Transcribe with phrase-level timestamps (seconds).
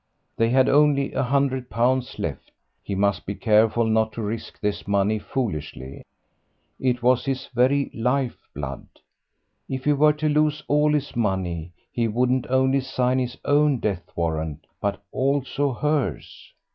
[0.35, 2.49] They had only a hundred pounds left;
[2.81, 6.03] he must be careful not to risk this money foolishly
[6.79, 8.87] it was his very life blood.
[9.69, 14.09] If he were to lose all this money, he wouldn't only sign his own death
[14.15, 16.51] warrant, but also hers.